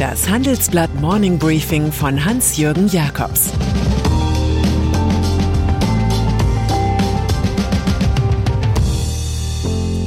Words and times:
Das 0.00 0.30
Handelsblatt 0.30 0.94
Morning 0.98 1.38
Briefing 1.38 1.92
von 1.92 2.24
Hans-Jürgen 2.24 2.88
Jakobs 2.88 3.52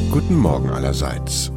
Guten 0.10 0.36
Morgen 0.36 0.72
allerseits. 0.72 1.52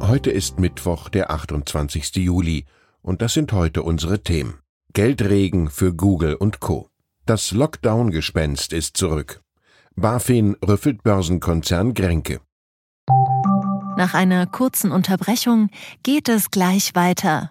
Heute 0.00 0.30
ist 0.30 0.60
Mittwoch, 0.60 1.08
der 1.08 1.30
28. 1.30 2.16
Juli, 2.16 2.66
und 3.00 3.22
das 3.22 3.32
sind 3.32 3.54
heute 3.54 3.82
unsere 3.82 4.22
Themen. 4.22 4.58
Geldregen 4.92 5.70
für 5.70 5.94
Google 5.94 6.34
und 6.34 6.60
Co. 6.60 6.90
Das 7.24 7.52
Lockdown-Gespenst 7.52 8.74
ist 8.74 8.98
zurück. 8.98 9.40
BaFin 9.96 10.56
rüffelt 10.62 11.02
Börsenkonzern 11.04 11.94
Grenke. 11.94 12.42
Nach 13.96 14.12
einer 14.12 14.44
kurzen 14.44 14.92
Unterbrechung 14.92 15.70
geht 16.02 16.28
es 16.28 16.50
gleich 16.50 16.94
weiter. 16.94 17.50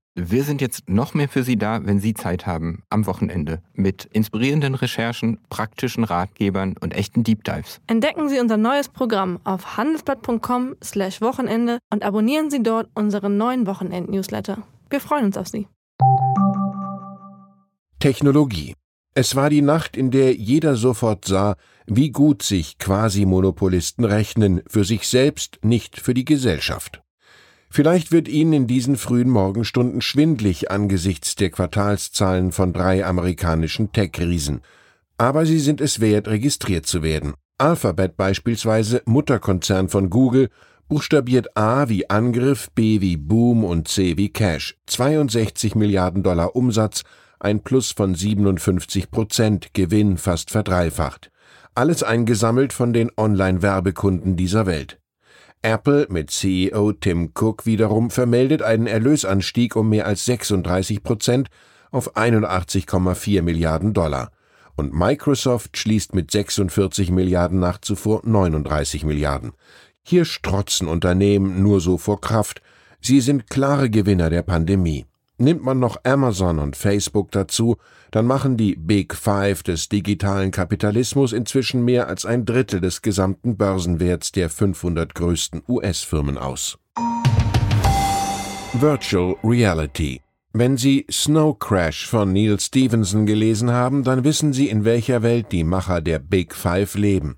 Wir 0.15 0.43
sind 0.43 0.59
jetzt 0.59 0.89
noch 0.89 1.13
mehr 1.13 1.29
für 1.29 1.43
Sie 1.43 1.55
da, 1.55 1.85
wenn 1.85 2.01
Sie 2.01 2.13
Zeit 2.13 2.45
haben, 2.45 2.83
am 2.89 3.05
Wochenende, 3.05 3.61
mit 3.73 4.09
inspirierenden 4.11 4.75
Recherchen, 4.75 5.39
praktischen 5.49 6.03
Ratgebern 6.03 6.75
und 6.81 6.93
echten 6.93 7.23
Deep 7.23 7.45
Dives. 7.45 7.79
Entdecken 7.87 8.27
Sie 8.27 8.41
unser 8.41 8.57
neues 8.57 8.89
Programm 8.89 9.39
auf 9.45 9.77
handelsblatt.com/wochenende 9.77 11.79
und 11.89 12.03
abonnieren 12.03 12.51
Sie 12.51 12.61
dort 12.61 12.89
unseren 12.93 13.37
neuen 13.37 13.65
Wochenend-Newsletter. 13.65 14.57
Wir 14.89 14.99
freuen 14.99 15.27
uns 15.27 15.37
auf 15.37 15.47
Sie. 15.47 15.69
Technologie. 17.99 18.75
Es 19.13 19.37
war 19.37 19.49
die 19.49 19.61
Nacht, 19.61 19.95
in 19.95 20.11
der 20.11 20.35
jeder 20.35 20.75
sofort 20.75 21.23
sah, 21.23 21.55
wie 21.85 22.11
gut 22.11 22.43
sich 22.43 22.77
Quasi-Monopolisten 22.79 24.03
rechnen, 24.03 24.61
für 24.67 24.83
sich 24.83 25.07
selbst, 25.07 25.59
nicht 25.63 26.01
für 26.01 26.13
die 26.13 26.25
Gesellschaft. 26.25 27.01
Vielleicht 27.73 28.11
wird 28.11 28.27
Ihnen 28.27 28.51
in 28.51 28.67
diesen 28.67 28.97
frühen 28.97 29.29
Morgenstunden 29.29 30.01
schwindlig 30.01 30.69
angesichts 30.69 31.35
der 31.35 31.51
Quartalszahlen 31.51 32.51
von 32.51 32.73
drei 32.73 33.05
amerikanischen 33.05 33.93
Tech-Riesen. 33.93 34.59
Aber 35.17 35.45
sie 35.45 35.59
sind 35.59 35.79
es 35.79 36.01
wert, 36.01 36.27
registriert 36.27 36.85
zu 36.85 37.01
werden. 37.01 37.33
Alphabet 37.57 38.17
beispielsweise, 38.17 39.01
Mutterkonzern 39.05 39.87
von 39.87 40.09
Google, 40.09 40.49
buchstabiert 40.89 41.55
A 41.55 41.87
wie 41.87 42.09
Angriff, 42.09 42.69
B 42.71 42.99
wie 42.99 43.15
Boom 43.15 43.63
und 43.63 43.87
C 43.87 44.17
wie 44.17 44.33
Cash. 44.33 44.75
62 44.87 45.75
Milliarden 45.75 46.23
Dollar 46.23 46.57
Umsatz, 46.57 47.03
ein 47.39 47.61
Plus 47.61 47.91
von 47.91 48.15
57 48.15 49.09
Prozent, 49.11 49.73
Gewinn 49.73 50.17
fast 50.17 50.51
verdreifacht. 50.51 51.31
Alles 51.73 52.03
eingesammelt 52.03 52.73
von 52.73 52.91
den 52.91 53.11
Online-Werbekunden 53.15 54.35
dieser 54.35 54.65
Welt. 54.65 55.00
Apple 55.63 56.07
mit 56.09 56.31
CEO 56.31 56.91
Tim 56.93 57.31
Cook 57.35 57.67
wiederum 57.67 58.09
vermeldet 58.09 58.63
einen 58.63 58.87
Erlösanstieg 58.87 59.75
um 59.75 59.89
mehr 59.89 60.07
als 60.07 60.25
36 60.25 61.03
Prozent 61.03 61.49
auf 61.91 62.15
81,4 62.15 63.43
Milliarden 63.43 63.93
Dollar. 63.93 64.31
Und 64.75 64.93
Microsoft 64.93 65.77
schließt 65.77 66.15
mit 66.15 66.31
46 66.31 67.11
Milliarden 67.11 67.59
nach 67.59 67.79
zuvor 67.79 68.21
39 68.23 69.03
Milliarden. 69.03 69.51
Hier 70.01 70.25
strotzen 70.25 70.87
Unternehmen 70.87 71.61
nur 71.61 71.79
so 71.79 71.99
vor 71.99 72.21
Kraft. 72.21 72.63
Sie 72.99 73.21
sind 73.21 73.49
klare 73.49 73.91
Gewinner 73.91 74.31
der 74.31 74.41
Pandemie. 74.41 75.05
Nimmt 75.41 75.63
man 75.63 75.79
noch 75.79 75.97
Amazon 76.03 76.59
und 76.59 76.75
Facebook 76.75 77.31
dazu, 77.31 77.77
dann 78.11 78.27
machen 78.27 78.57
die 78.57 78.75
Big 78.75 79.15
Five 79.15 79.63
des 79.63 79.89
digitalen 79.89 80.51
Kapitalismus 80.51 81.33
inzwischen 81.33 81.83
mehr 81.83 82.07
als 82.07 82.27
ein 82.27 82.45
Drittel 82.45 82.79
des 82.79 83.01
gesamten 83.01 83.57
Börsenwerts 83.57 84.31
der 84.31 84.51
500 84.51 85.15
größten 85.15 85.63
US-Firmen 85.67 86.37
aus. 86.37 86.77
Virtual 88.73 89.35
Reality 89.43 90.21
wenn 90.53 90.75
Sie 90.75 91.05
Snow 91.09 91.57
Crash 91.57 92.05
von 92.07 92.33
Neil 92.33 92.59
Stevenson 92.59 93.25
gelesen 93.25 93.71
haben, 93.71 94.03
dann 94.03 94.25
wissen 94.25 94.51
Sie, 94.51 94.67
in 94.67 94.83
welcher 94.83 95.23
Welt 95.23 95.47
die 95.53 95.63
Macher 95.63 96.01
der 96.01 96.19
Big 96.19 96.53
Five 96.53 96.95
leben. 96.95 97.37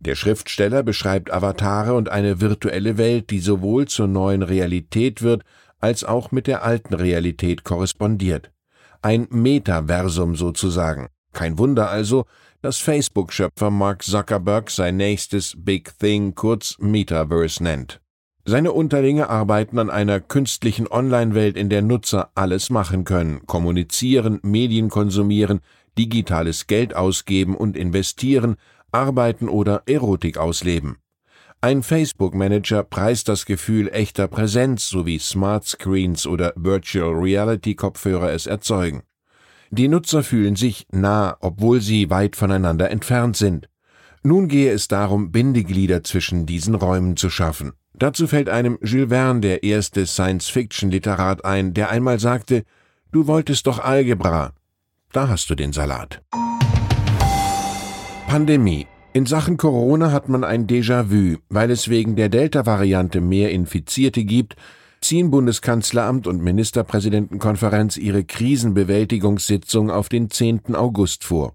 Der 0.00 0.16
Schriftsteller 0.16 0.82
beschreibt 0.82 1.32
Avatare 1.32 1.94
und 1.94 2.10
eine 2.10 2.42
virtuelle 2.42 2.98
Welt, 2.98 3.30
die 3.30 3.38
sowohl 3.38 3.88
zur 3.88 4.06
neuen 4.06 4.42
Realität 4.42 5.22
wird, 5.22 5.44
als 5.82 6.04
auch 6.04 6.32
mit 6.32 6.46
der 6.46 6.62
alten 6.62 6.94
Realität 6.94 7.64
korrespondiert. 7.64 8.50
Ein 9.02 9.26
Metaversum 9.30 10.36
sozusagen. 10.36 11.08
Kein 11.32 11.58
Wunder 11.58 11.90
also, 11.90 12.24
dass 12.62 12.78
Facebook-Schöpfer 12.78 13.70
Mark 13.70 14.02
Zuckerberg 14.02 14.70
sein 14.70 14.96
nächstes 14.96 15.54
Big 15.58 15.98
Thing 15.98 16.34
kurz 16.34 16.76
Metaverse 16.78 17.62
nennt. 17.62 18.00
Seine 18.44 18.72
Unterlinge 18.72 19.28
arbeiten 19.28 19.78
an 19.78 19.90
einer 19.90 20.20
künstlichen 20.20 20.88
Online-Welt, 20.88 21.56
in 21.56 21.68
der 21.68 21.82
Nutzer 21.82 22.30
alles 22.34 22.70
machen 22.70 23.04
können, 23.04 23.46
kommunizieren, 23.46 24.40
Medien 24.42 24.88
konsumieren, 24.88 25.60
digitales 25.98 26.66
Geld 26.66 26.94
ausgeben 26.94 27.56
und 27.56 27.76
investieren, 27.76 28.56
arbeiten 28.90 29.48
oder 29.48 29.82
Erotik 29.86 30.38
ausleben. 30.38 30.96
Ein 31.64 31.84
Facebook-Manager 31.84 32.82
preist 32.82 33.28
das 33.28 33.46
Gefühl 33.46 33.88
echter 33.92 34.26
Präsenz, 34.26 34.88
so 34.88 35.06
wie 35.06 35.20
Smart 35.20 35.64
Screens 35.64 36.26
oder 36.26 36.52
Virtual 36.56 37.14
Reality 37.14 37.76
Kopfhörer 37.76 38.32
es 38.32 38.48
erzeugen. 38.48 39.04
Die 39.70 39.86
Nutzer 39.86 40.24
fühlen 40.24 40.56
sich 40.56 40.88
nah, 40.90 41.36
obwohl 41.38 41.80
sie 41.80 42.10
weit 42.10 42.34
voneinander 42.34 42.90
entfernt 42.90 43.36
sind. 43.36 43.68
Nun 44.24 44.48
gehe 44.48 44.72
es 44.72 44.88
darum, 44.88 45.30
Bindeglieder 45.30 46.02
zwischen 46.02 46.46
diesen 46.46 46.74
Räumen 46.74 47.16
zu 47.16 47.30
schaffen. 47.30 47.74
Dazu 47.94 48.26
fällt 48.26 48.48
einem 48.48 48.76
Jules 48.82 49.10
Verne 49.10 49.40
der 49.40 49.62
erste 49.62 50.04
Science-Fiction-Literat 50.04 51.44
ein, 51.44 51.74
der 51.74 51.90
einmal 51.90 52.18
sagte, 52.18 52.64
du 53.12 53.28
wolltest 53.28 53.68
doch 53.68 53.78
Algebra. 53.78 54.52
Da 55.12 55.28
hast 55.28 55.48
du 55.48 55.54
den 55.54 55.72
Salat. 55.72 56.22
Pandemie. 58.26 58.88
In 59.14 59.26
Sachen 59.26 59.58
Corona 59.58 60.10
hat 60.10 60.30
man 60.30 60.42
ein 60.42 60.66
Déjà-vu, 60.66 61.36
weil 61.50 61.70
es 61.70 61.90
wegen 61.90 62.16
der 62.16 62.30
Delta-Variante 62.30 63.20
mehr 63.20 63.50
Infizierte 63.50 64.24
gibt, 64.24 64.56
ziehen 65.02 65.30
Bundeskanzleramt 65.30 66.26
und 66.26 66.42
Ministerpräsidentenkonferenz 66.42 67.98
ihre 67.98 68.24
Krisenbewältigungssitzung 68.24 69.90
auf 69.90 70.08
den 70.08 70.30
10. 70.30 70.74
August 70.74 71.24
vor. 71.24 71.54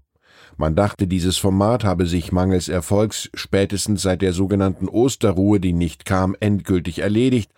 Man 0.56 0.76
dachte, 0.76 1.08
dieses 1.08 1.36
Format 1.36 1.82
habe 1.82 2.06
sich 2.06 2.30
mangels 2.30 2.68
Erfolgs 2.68 3.28
spätestens 3.34 4.02
seit 4.02 4.22
der 4.22 4.32
sogenannten 4.32 4.88
Osterruhe, 4.88 5.58
die 5.58 5.72
nicht 5.72 6.04
kam, 6.04 6.36
endgültig 6.38 7.00
erledigt, 7.00 7.50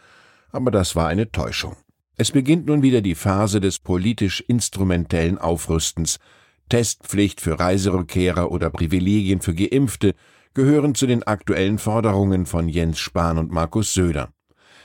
aber 0.51 0.71
das 0.71 0.97
war 0.97 1.09
eine 1.09 1.31
Täuschung. 1.31 1.77
Es 2.17 2.31
beginnt 2.31 2.67
nun 2.67 2.83
wieder 2.83 3.03
die 3.03 3.15
Phase 3.15 3.61
des 3.61 3.79
politisch 3.79 4.41
instrumentellen 4.49 5.37
Aufrüstens, 5.37 6.19
Testpflicht 6.71 7.43
für 7.43 7.61
Reiserückkehrer 7.61 8.51
oder 8.51 8.71
Privilegien 8.71 9.43
für 9.43 9.55
Geimpfte 9.55 10.15
gehören 10.55 10.95
zu 10.95 11.07
den 11.07 11.23
aktuellen 11.23 11.79
Forderungen 11.79 12.47
von 12.47 12.69
Jens 12.69 12.99
Spahn 12.99 13.37
und 13.37 13.53
Markus 13.53 13.93
Söder. 13.93 14.33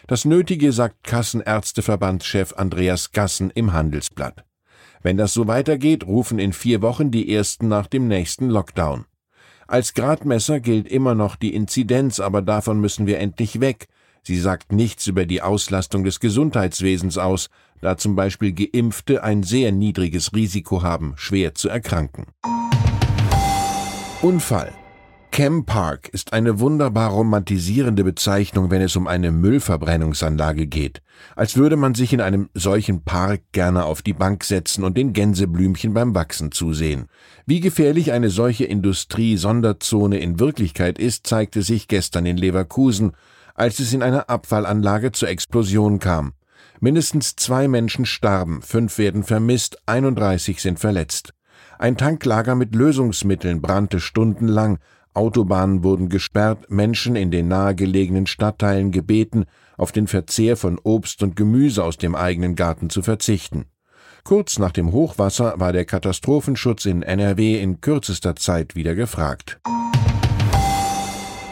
Das 0.07 0.25
Nötige 0.25 0.71
sagt 0.71 1.03
Kassenärzteverbandschef 1.03 2.53
Andreas 2.53 3.11
Gassen 3.11 3.51
im 3.51 3.71
Handelsblatt. 3.71 4.43
Wenn 5.01 5.17
das 5.17 5.33
so 5.33 5.47
weitergeht, 5.47 6.05
rufen 6.05 6.39
in 6.39 6.53
vier 6.53 6.81
Wochen 6.81 7.11
die 7.11 7.33
ersten 7.33 7.67
nach 7.67 7.87
dem 7.87 8.07
nächsten 8.07 8.49
Lockdown. 8.49 9.05
Als 9.67 9.93
Gradmesser 9.93 10.59
gilt 10.59 10.87
immer 10.87 11.15
noch 11.15 11.35
die 11.35 11.55
Inzidenz, 11.55 12.19
aber 12.19 12.41
davon 12.41 12.79
müssen 12.79 13.07
wir 13.07 13.19
endlich 13.19 13.61
weg. 13.61 13.87
Sie 14.27 14.39
sagt 14.39 14.71
nichts 14.71 15.05
über 15.05 15.27
die 15.27 15.43
Auslastung 15.43 16.03
des 16.03 16.19
Gesundheitswesens 16.19 17.19
aus, 17.19 17.49
da 17.81 17.95
zum 17.95 18.15
Beispiel 18.15 18.53
Geimpfte 18.53 19.23
ein 19.23 19.43
sehr 19.43 19.71
niedriges 19.71 20.33
Risiko 20.33 20.81
haben, 20.81 21.13
schwer 21.15 21.53
zu 21.53 21.69
erkranken. 21.69 22.25
Unfall. 24.23 24.73
Chem 25.31 25.65
Park 25.65 26.07
ist 26.09 26.33
eine 26.33 26.59
wunderbar 26.59 27.11
romantisierende 27.11 28.03
Bezeichnung, 28.03 28.71
wenn 28.71 28.81
es 28.81 28.95
um 28.95 29.05
eine 29.05 29.31
Müllverbrennungsanlage 29.31 30.65
geht, 30.65 31.01
als 31.35 31.57
würde 31.57 31.75
man 31.75 31.93
sich 31.93 32.13
in 32.13 32.21
einem 32.21 32.49
solchen 32.53 33.03
Park 33.03 33.41
gerne 33.51 33.83
auf 33.83 34.01
die 34.01 34.13
Bank 34.13 34.45
setzen 34.45 34.83
und 34.83 34.97
den 34.97 35.13
Gänseblümchen 35.13 35.93
beim 35.93 36.15
Wachsen 36.15 36.51
zusehen. 36.51 37.07
Wie 37.45 37.59
gefährlich 37.59 38.13
eine 38.13 38.29
solche 38.29 38.63
Industrie-Sonderzone 38.63 40.17
in 40.17 40.39
Wirklichkeit 40.39 40.97
ist, 40.97 41.27
zeigte 41.27 41.61
sich 41.61 41.89
gestern 41.89 42.25
in 42.25 42.37
Leverkusen, 42.37 43.11
als 43.55 43.79
es 43.79 43.93
in 43.93 44.03
einer 44.03 44.29
Abfallanlage 44.29 45.11
zur 45.11 45.29
Explosion 45.29 45.99
kam. 45.99 46.33
Mindestens 46.79 47.35
zwei 47.35 47.67
Menschen 47.67 48.05
starben, 48.05 48.61
fünf 48.61 48.97
werden 48.97 49.23
vermisst, 49.23 49.79
31 49.87 50.61
sind 50.61 50.79
verletzt. 50.79 51.33
Ein 51.79 51.97
Tanklager 51.97 52.55
mit 52.55 52.75
Lösungsmitteln 52.75 53.61
brannte 53.61 53.99
stundenlang, 53.99 54.79
Autobahnen 55.13 55.83
wurden 55.83 56.09
gesperrt, 56.09 56.69
Menschen 56.69 57.15
in 57.15 57.31
den 57.31 57.47
nahegelegenen 57.47 58.27
Stadtteilen 58.27 58.91
gebeten, 58.91 59.45
auf 59.77 59.91
den 59.91 60.07
Verzehr 60.07 60.57
von 60.57 60.77
Obst 60.83 61.23
und 61.23 61.35
Gemüse 61.35 61.83
aus 61.83 61.97
dem 61.97 62.15
eigenen 62.15 62.55
Garten 62.55 62.89
zu 62.89 63.01
verzichten. 63.01 63.65
Kurz 64.25 64.57
nach 64.57 64.71
dem 64.71 64.91
Hochwasser 64.91 65.53
war 65.57 65.71
der 65.71 65.85
Katastrophenschutz 65.85 66.85
in 66.85 67.03
NRW 67.03 67.61
in 67.61 67.79
kürzester 67.79 68.35
Zeit 68.35 68.75
wieder 68.75 68.95
gefragt. 68.95 69.59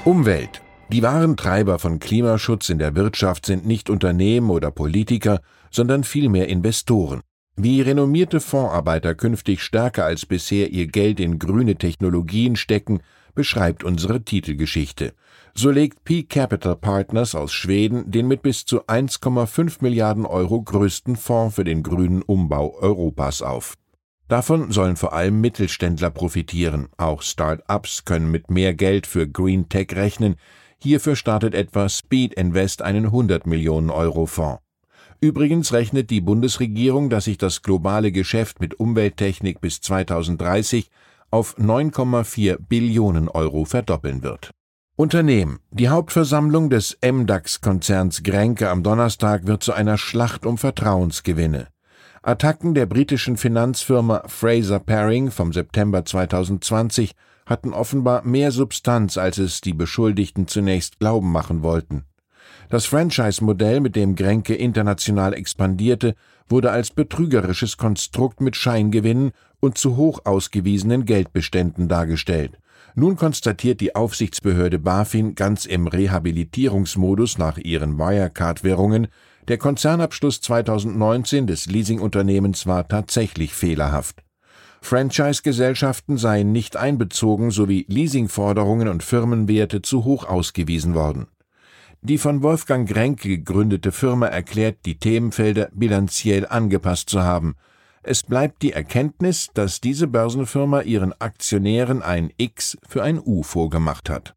Umwelt. 0.03 0.62
Die 0.91 1.01
wahren 1.01 1.37
Treiber 1.37 1.79
von 1.79 1.99
Klimaschutz 1.99 2.69
in 2.69 2.77
der 2.77 2.95
Wirtschaft 2.95 3.45
sind 3.45 3.65
nicht 3.65 3.89
Unternehmen 3.89 4.49
oder 4.49 4.69
Politiker, 4.69 5.41
sondern 5.71 6.03
vielmehr 6.03 6.47
Investoren. 6.49 7.21
Wie 7.55 7.81
renommierte 7.81 8.39
Fondsarbeiter 8.39 9.15
künftig 9.15 9.61
stärker 9.61 10.05
als 10.05 10.25
bisher 10.25 10.71
ihr 10.71 10.87
Geld 10.87 11.19
in 11.19 11.39
grüne 11.39 11.75
Technologien 11.75 12.55
stecken, 12.55 13.01
beschreibt 13.35 13.83
unsere 13.83 14.23
Titelgeschichte. 14.23 15.13
So 15.55 15.69
legt 15.69 16.03
P 16.03 16.23
Capital 16.23 16.75
Partners 16.75 17.35
aus 17.35 17.53
Schweden 17.53 18.09
den 18.09 18.27
mit 18.27 18.41
bis 18.41 18.65
zu 18.65 18.85
1,5 18.85 19.77
Milliarden 19.81 20.25
Euro 20.25 20.61
größten 20.61 21.15
Fonds 21.15 21.55
für 21.55 21.63
den 21.63 21.83
grünen 21.83 22.21
Umbau 22.23 22.75
Europas 22.79 23.41
auf. 23.41 23.75
Davon 24.27 24.71
sollen 24.71 24.95
vor 24.95 25.13
allem 25.13 25.41
Mittelständler 25.41 26.09
profitieren. 26.09 26.87
Auch 26.97 27.21
Start-ups 27.21 28.05
können 28.05 28.31
mit 28.31 28.49
mehr 28.49 28.73
Geld 28.73 29.05
für 29.05 29.27
Green 29.27 29.69
Tech 29.69 29.89
rechnen. 29.93 30.37
Hierfür 30.83 31.15
startet 31.15 31.55
etwa 31.55 31.87
Speed 31.87 32.33
Invest 32.33 32.81
einen 32.81 33.05
100 33.05 33.47
Millionen 33.47 33.89
Euro 33.89 34.25
Fonds. 34.25 34.61
Übrigens 35.21 35.71
rechnet 35.71 36.09
die 36.09 36.19
Bundesregierung, 36.19 37.09
dass 37.09 37.23
sich 37.23 37.37
das 37.37 37.61
globale 37.61 38.11
Geschäft 38.11 38.59
mit 38.59 38.81
Umwelttechnik 38.81 39.61
bis 39.61 39.79
2030 39.79 40.89
auf 41.31 41.57
9,4 41.57 42.57
Billionen 42.67 43.29
Euro 43.29 43.63
verdoppeln 43.63 44.23
wird. 44.23 44.51
Unternehmen. 44.97 45.59
Die 45.71 45.87
Hauptversammlung 45.87 46.69
des 46.69 46.97
MDAX-Konzerns 47.01 48.21
Grenke 48.21 48.69
am 48.69 48.83
Donnerstag 48.83 49.47
wird 49.47 49.63
zu 49.63 49.71
einer 49.71 49.97
Schlacht 49.97 50.45
um 50.45 50.57
Vertrauensgewinne. 50.57 51.69
Attacken 52.23 52.73
der 52.73 52.87
britischen 52.87 53.37
Finanzfirma 53.37 54.23
Fraser 54.27 54.79
Paring 54.79 55.31
vom 55.31 55.53
September 55.53 56.03
2020 56.03 57.13
hatten 57.53 57.71
offenbar 57.71 58.25
mehr 58.25 58.51
Substanz, 58.51 59.15
als 59.19 59.37
es 59.37 59.61
die 59.61 59.73
Beschuldigten 59.73 60.47
zunächst 60.47 60.97
glauben 60.97 61.31
machen 61.31 61.61
wollten. 61.61 62.03
Das 62.69 62.87
Franchise-Modell, 62.87 63.79
mit 63.79 63.95
dem 63.95 64.15
Grenke 64.15 64.55
international 64.55 65.35
expandierte, 65.35 66.15
wurde 66.49 66.71
als 66.71 66.89
betrügerisches 66.89 67.77
Konstrukt 67.77 68.41
mit 68.41 68.55
Scheingewinnen 68.55 69.33
und 69.59 69.77
zu 69.77 69.97
hoch 69.97 70.21
ausgewiesenen 70.25 71.05
Geldbeständen 71.05 71.87
dargestellt. 71.87 72.57
Nun 72.95 73.17
konstatiert 73.17 73.81
die 73.81 73.95
Aufsichtsbehörde 73.95 74.79
BaFin 74.79 75.35
ganz 75.35 75.65
im 75.65 75.85
Rehabilitierungsmodus 75.85 77.37
nach 77.37 77.59
ihren 77.59 77.99
Wirecard-Währungen, 77.99 79.09
der 79.47 79.59
Konzernabschluss 79.59 80.41
2019 80.41 81.45
des 81.45 81.67
Leasingunternehmens 81.67 82.65
war 82.65 82.87
tatsächlich 82.87 83.53
fehlerhaft. 83.53 84.23
Franchise-Gesellschaften 84.83 86.17
seien 86.17 86.51
nicht 86.51 86.75
einbezogen 86.75 87.51
sowie 87.51 87.85
Leasingforderungen 87.87 88.89
und 88.89 89.01
Firmenwerte 89.01 89.81
zu 89.81 90.03
hoch 90.03 90.25
ausgewiesen 90.25 90.93
worden. 90.93 91.27
Die 92.01 92.17
von 92.17 92.43
Wolfgang 92.43 92.87
Grenke 92.87 93.29
gegründete 93.29 93.93
Firma 93.93 94.27
erklärt, 94.27 94.79
die 94.85 94.99
Themenfelder 94.99 95.69
bilanziell 95.73 96.45
angepasst 96.45 97.09
zu 97.09 97.23
haben. 97.23 97.55
Es 98.03 98.23
bleibt 98.23 98.61
die 98.61 98.73
Erkenntnis, 98.73 99.47
dass 99.53 99.79
diese 99.79 100.07
Börsenfirma 100.07 100.81
ihren 100.81 101.13
Aktionären 101.13 102.01
ein 102.01 102.31
X 102.35 102.77
für 102.85 103.03
ein 103.03 103.21
U 103.23 103.41
vorgemacht 103.41 104.09
hat. 104.09 104.35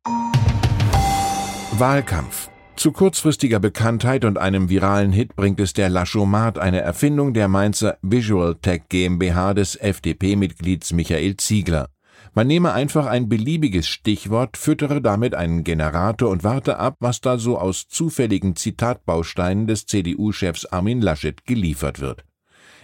Wahlkampf 1.73 2.51
zu 2.77 2.93
kurzfristiger 2.93 3.59
Bekanntheit 3.59 4.25
und 4.25 4.39
einem 4.39 4.69
viralen 4.69 5.13
Hit 5.13 5.37
bringt 5.37 5.61
es 5.61 5.73
der 5.73 5.89
Laschomat, 5.89 6.59
eine 6.59 6.81
Erfindung 6.81 7.35
der 7.35 7.49
Mainzer 7.49 7.99
Visual 8.03 8.55
Tech 8.57 8.83
GmbH 8.89 9.55
des 9.55 9.77
FDP-Mitglieds 9.77 10.93
Michael 10.93 11.37
Ziegler. 11.37 11.89
Man 12.35 12.47
nehme 12.47 12.73
einfach 12.73 13.07
ein 13.07 13.29
beliebiges 13.29 13.89
Stichwort, 13.89 14.57
füttere 14.57 15.01
damit 15.01 15.35
einen 15.35 15.65
Generator 15.65 16.31
und 16.31 16.45
warte 16.45 16.79
ab, 16.79 16.97
was 17.01 17.21
da 17.21 17.39
so 17.39 17.59
aus 17.59 17.89
zufälligen 17.89 18.57
Zitatbausteinen 18.57 19.67
des 19.67 19.87
CDU-Chefs 19.87 20.67
Armin 20.67 21.01
Laschet 21.01 21.47
geliefert 21.47 22.01
wird. 22.01 22.25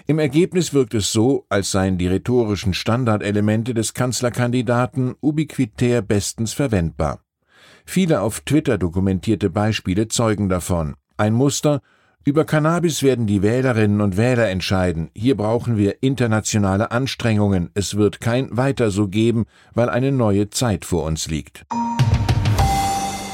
Im 0.07 0.19
Ergebnis 0.19 0.73
wirkt 0.73 0.95
es 0.95 1.13
so, 1.13 1.47
als 1.49 1.71
seien 1.71 1.99
die 1.99 2.09
rhetorischen 2.09 2.75
Standardelemente 2.75 3.75
des 3.75 3.95
Kanzlerkandidaten 3.95 5.15
ubiquitär 5.21 6.03
bestens 6.03 6.53
verwendbar. 6.53 7.21
Viele 7.85 8.21
auf 8.21 8.41
Twitter 8.41 8.79
dokumentierte 8.79 9.51
Beispiele 9.51 10.09
zeugen 10.09 10.49
davon. 10.49 10.95
Ein 11.17 11.35
Muster, 11.35 11.81
über 12.25 12.45
Cannabis 12.45 13.03
werden 13.03 13.27
die 13.27 13.43
Wählerinnen 13.43 14.01
und 14.01 14.17
Wähler 14.17 14.49
entscheiden. 14.49 15.11
Hier 15.13 15.37
brauchen 15.37 15.77
wir 15.77 16.05
internationale 16.05 16.93
Anstrengungen. 16.93 17.71
Es 17.75 17.97
wird 17.97 18.21
kein 18.21 18.57
Weiter 18.57 18.93
so 18.93 19.09
geben, 19.09 19.47
weil 19.75 19.89
eine 19.89 20.13
neue 20.13 20.49
Zeit 20.49 20.85
vor 20.85 21.03
uns 21.03 21.27
liegt. 21.29 21.65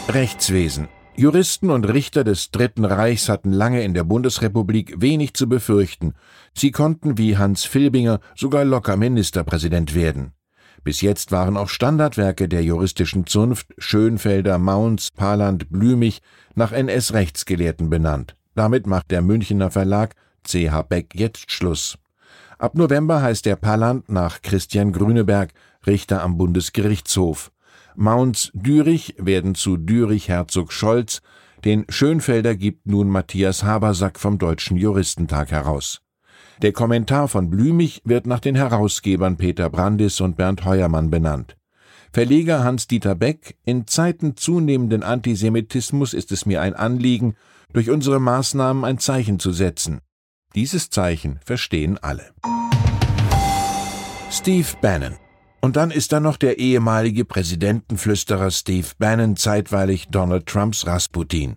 Rechtswesen. 0.09 0.89
Juristen 1.17 1.69
und 1.69 1.85
Richter 1.85 2.25
des 2.25 2.51
Dritten 2.51 2.87
Reichs 2.87 3.29
hatten 3.29 3.53
lange 3.53 3.83
in 3.83 3.93
der 3.93 4.05
Bundesrepublik 4.05 4.95
wenig 5.03 5.35
zu 5.35 5.49
befürchten. 5.49 6.15
Sie 6.55 6.71
konnten 6.71 7.19
wie 7.19 7.37
Hans 7.37 7.65
Filbinger 7.65 8.21
sogar 8.37 8.65
locker 8.65 8.97
Ministerpräsident 8.97 9.95
werden. 9.95 10.33
Bis 10.89 11.03
jetzt 11.03 11.33
waren 11.33 11.59
auch 11.59 11.69
Standardwerke 11.69 12.49
der 12.49 12.65
juristischen 12.65 13.27
Zunft 13.27 13.67
Schönfelder, 13.77 14.57
Maunz, 14.57 15.11
Paland, 15.11 15.69
Blümich 15.69 16.23
nach 16.55 16.73
NS-Rechtsgelehrten 16.73 17.91
benannt. 17.91 18.37
Damit 18.55 18.87
macht 18.87 19.11
der 19.11 19.21
Münchener 19.21 19.71
Verlag 19.71 20.15
CH 20.45 20.81
Beck 20.89 21.15
jetzt 21.15 21.53
Schluss. 21.53 21.99
Ab 22.57 22.75
November 22.75 23.21
heißt 23.21 23.45
der 23.45 23.57
Palland 23.57 24.09
nach 24.09 24.41
Christian 24.41 24.93
Grüneberg, 24.93 25.53
Richter 25.87 26.23
am 26.23 26.39
Bundesgerichtshof. 26.39 27.53
Maunz 27.95 28.51
Dürich 28.55 29.15
werden 29.19 29.55
zu 29.55 29.77
Dürich 29.77 30.31
Herzog 30.31 30.73
Scholz, 30.73 31.21
den 31.67 31.85
Schönfelder 31.91 32.57
gibt 32.57 32.87
nun 32.87 33.11
Matthias 33.11 33.63
Habersack 33.63 34.19
vom 34.19 34.39
Deutschen 34.39 34.79
Juristentag 34.79 35.51
heraus. 35.51 36.01
Der 36.61 36.73
Kommentar 36.73 37.29
von 37.29 37.51
Blümich 37.51 38.03
wird 38.05 38.27
nach 38.27 38.41
den 38.41 38.57
Herausgebern 38.57 39.37
Peter 39.37 39.71
Brandis 39.71 40.21
und 40.21 40.37
Bernd 40.37 40.65
Heuermann 40.65 41.09
benannt. 41.09 41.57
Verleger 42.13 42.65
Hans-Dieter 42.65 43.15
Beck, 43.15 43.57
in 43.65 43.87
Zeiten 43.87 44.37
zunehmenden 44.37 45.05
Antisemitismus 45.05 46.15
ist 46.15 46.33
es 46.33 46.47
mir 46.47 46.61
ein 46.61 46.75
Anliegen, 46.75 47.37
durch 47.73 47.91
unsere 47.91 48.19
Maßnahmen 48.19 48.85
ein 48.85 48.99
Zeichen 48.99 49.39
zu 49.39 49.53
setzen. 49.53 50.01
Dieses 50.57 50.91
Zeichen 50.91 51.39
verstehen 51.45 51.97
alle. 51.99 52.33
Steve 54.31 54.67
Bannon. 54.81 55.17
Und 55.61 55.77
dann 55.77 55.93
ist 55.93 56.13
da 56.13 56.19
noch 56.19 56.39
der 56.39 56.59
ehemalige 56.59 57.25
Präsidentenflüsterer 57.25 58.51
Steve 58.51 58.89
Bannon, 58.99 59.37
zeitweilig 59.37 60.09
Donald 60.09 60.47
Trumps 60.47 60.87
Rasputin. 60.87 61.57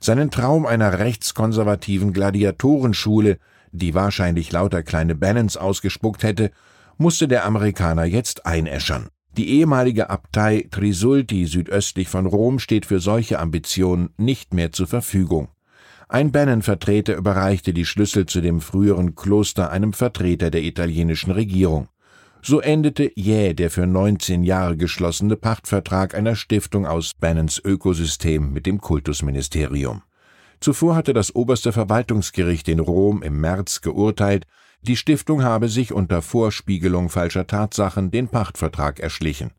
Seinen 0.00 0.30
Traum 0.30 0.64
einer 0.64 1.00
rechtskonservativen 1.00 2.12
Gladiatorenschule, 2.12 3.38
die 3.72 3.94
wahrscheinlich 3.94 4.52
lauter 4.52 4.82
kleine 4.82 5.14
Bannons 5.14 5.56
ausgespuckt 5.56 6.22
hätte, 6.22 6.50
musste 6.96 7.28
der 7.28 7.44
Amerikaner 7.44 8.04
jetzt 8.04 8.46
einäschern. 8.46 9.08
Die 9.36 9.50
ehemalige 9.50 10.10
Abtei 10.10 10.66
Trisulti 10.70 11.46
südöstlich 11.46 12.08
von 12.08 12.26
Rom 12.26 12.58
steht 12.58 12.86
für 12.86 12.98
solche 12.98 13.38
Ambitionen 13.38 14.10
nicht 14.16 14.52
mehr 14.52 14.72
zur 14.72 14.88
Verfügung. 14.88 15.48
Ein 16.08 16.32
Bannon-Vertreter 16.32 17.14
überreichte 17.14 17.74
die 17.74 17.84
Schlüssel 17.84 18.26
zu 18.26 18.40
dem 18.40 18.60
früheren 18.60 19.14
Kloster 19.14 19.70
einem 19.70 19.92
Vertreter 19.92 20.50
der 20.50 20.62
italienischen 20.62 21.30
Regierung. 21.30 21.88
So 22.40 22.60
endete 22.60 23.12
jäh 23.14 23.52
der 23.52 23.70
für 23.70 23.86
19 23.86 24.42
Jahre 24.42 24.76
geschlossene 24.76 25.36
Pachtvertrag 25.36 26.14
einer 26.14 26.34
Stiftung 26.34 26.86
aus 26.86 27.12
Bannons 27.14 27.60
Ökosystem 27.62 28.52
mit 28.52 28.64
dem 28.64 28.80
Kultusministerium. 28.80 30.02
Zuvor 30.60 30.96
hatte 30.96 31.12
das 31.12 31.34
oberste 31.34 31.72
Verwaltungsgericht 31.72 32.68
in 32.68 32.80
Rom 32.80 33.22
im 33.22 33.40
März 33.40 33.80
geurteilt, 33.80 34.46
die 34.82 34.96
Stiftung 34.96 35.42
habe 35.42 35.68
sich 35.68 35.92
unter 35.92 36.22
Vorspiegelung 36.22 37.08
falscher 37.08 37.46
Tatsachen 37.46 38.10
den 38.10 38.28
Pachtvertrag 38.28 39.00
erschlichen. 39.00 39.50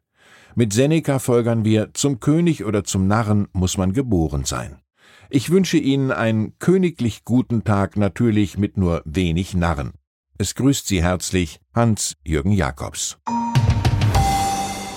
Mit 0.55 0.73
Seneca 0.73 1.19
folgern 1.19 1.63
wir, 1.65 1.93
zum 1.93 2.19
König 2.19 2.65
oder 2.65 2.83
zum 2.83 3.07
Narren 3.07 3.47
muss 3.53 3.77
man 3.77 3.93
geboren 3.93 4.45
sein. 4.45 4.79
Ich 5.29 5.51
wünsche 5.51 5.77
Ihnen 5.77 6.11
einen 6.11 6.57
königlich 6.57 7.23
guten 7.23 7.63
Tag, 7.63 7.97
natürlich 7.97 8.57
mit 8.57 8.77
nur 8.77 9.01
wenig 9.05 9.53
Narren. 9.53 9.91
Es 10.37 10.55
grüßt 10.55 10.87
Sie 10.87 11.03
herzlich 11.03 11.59
Hans-Jürgen 11.75 12.51
Jakobs. 12.51 13.17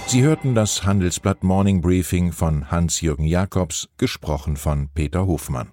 Sie 0.07 0.23
hörten 0.23 0.55
das 0.55 0.85
Handelsblatt 0.85 1.43
Morning 1.43 1.81
Briefing 1.81 2.33
von 2.33 2.71
Hans-Jürgen 2.71 3.25
Jakobs, 3.25 3.89
gesprochen 3.99 4.57
von 4.57 4.89
Peter 4.95 5.27
Hofmann. 5.27 5.73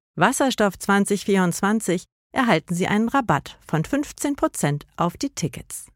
Wasserstoff 0.17 0.77
2024 0.77 2.03
erhalten 2.33 2.75
Sie 2.75 2.87
einen 2.87 3.07
Rabatt 3.07 3.57
von 3.65 3.83
15% 3.83 4.83
auf 4.97 5.15
die 5.15 5.29
Tickets. 5.29 5.87